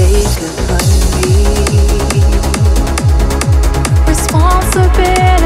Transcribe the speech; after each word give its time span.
take 0.00 0.40
upon 0.48 0.86
me 1.20 1.34
responsibility. 4.08 5.39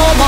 I 0.00 0.27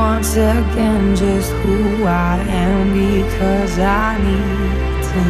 once 0.00 0.32
again 0.34 1.14
just 1.14 1.52
who 1.60 2.04
I 2.04 2.36
am 2.64 2.84
because 3.04 3.74
I 3.78 4.10
need 4.26 4.98
to. 5.08 5.22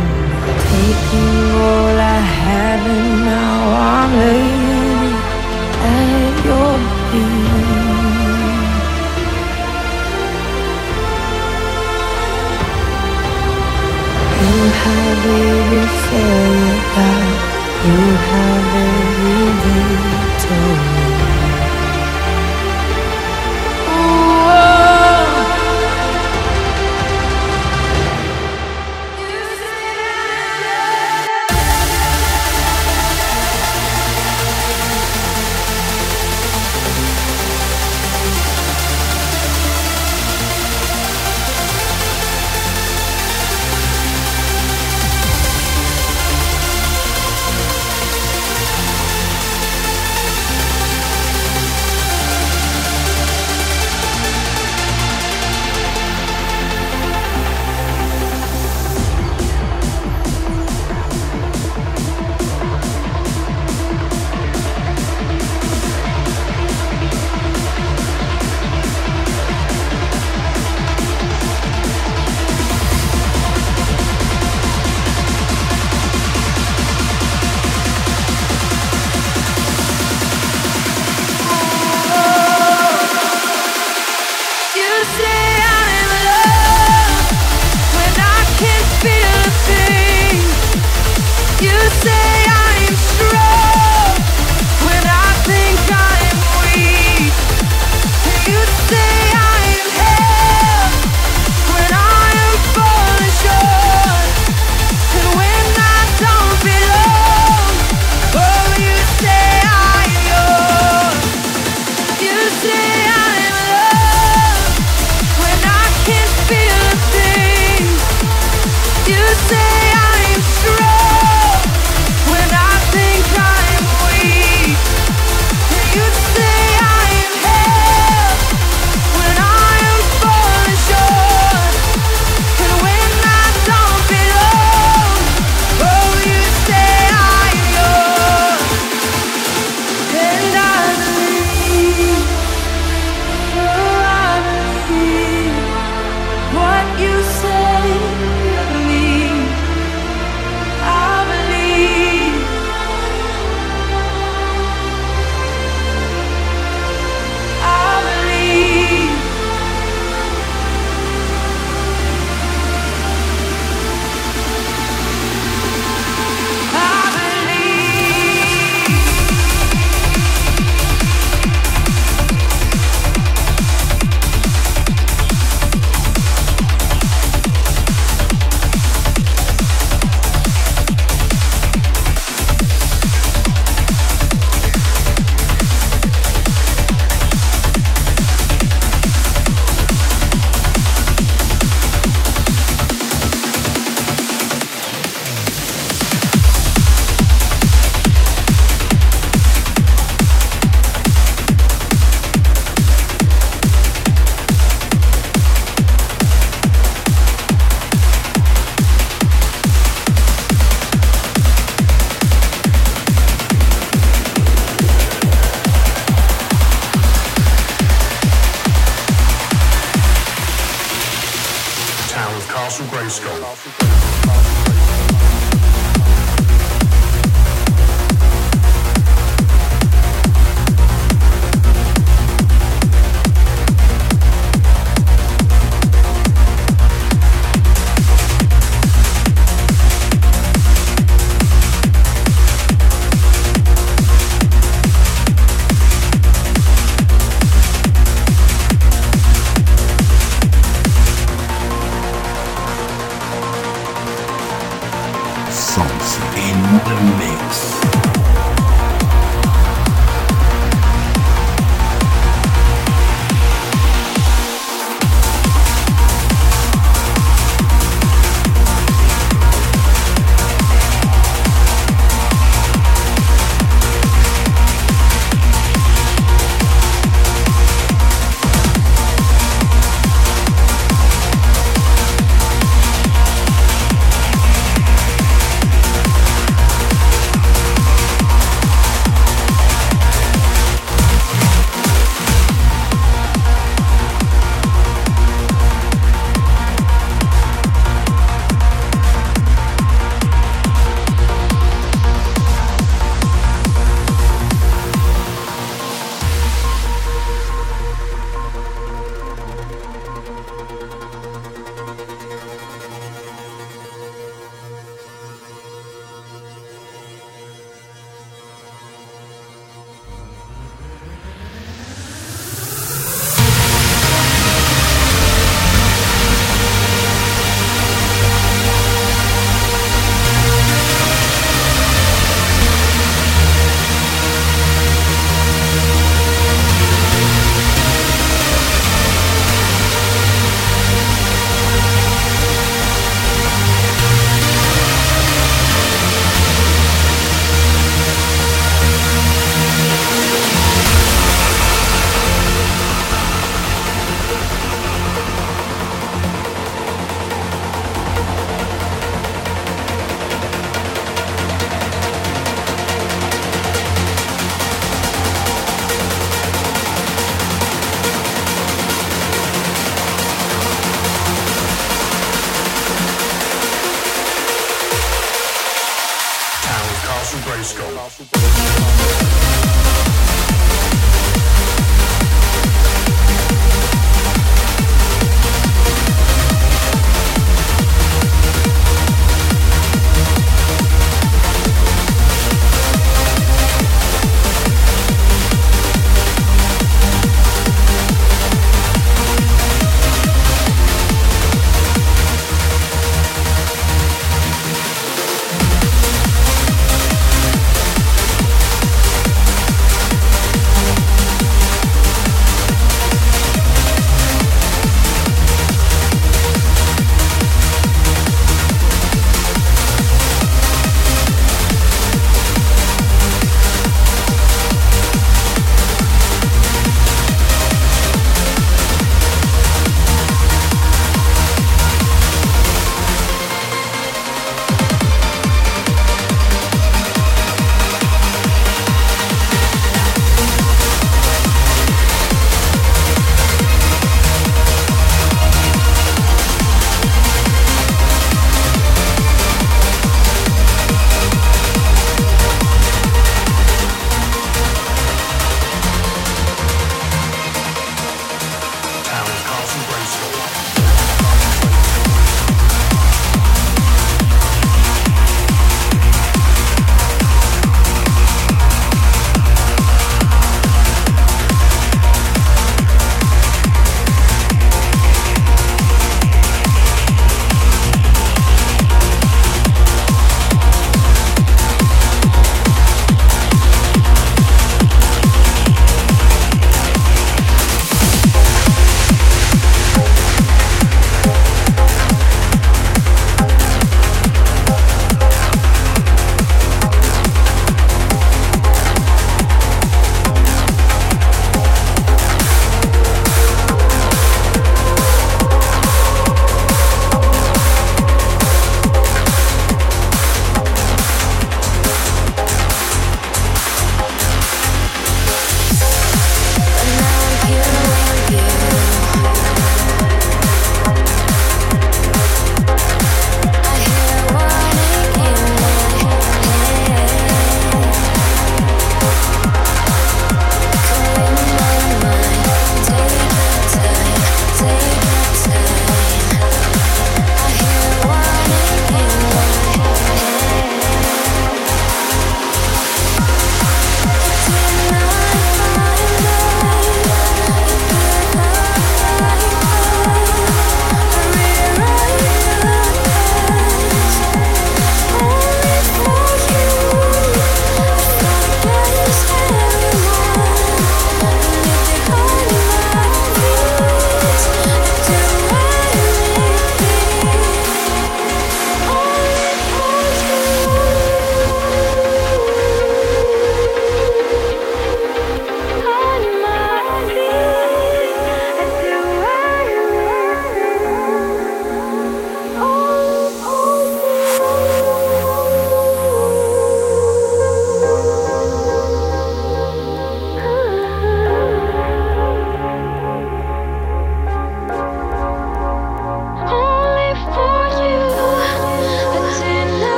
Taking 0.70 1.38
all 1.66 1.96
I 2.16 2.20
have 2.38 2.82
and 2.94 3.10
now 3.32 3.58
I'm 3.94 4.10
laying 4.22 5.14
at 5.98 6.34
your 6.48 6.74
feet. 7.08 7.50
You 14.42 14.58
have 14.82 15.22
every 15.46 15.86
failure, 16.06 17.26
you 17.86 18.00
have 18.30 18.68
every 18.86 20.29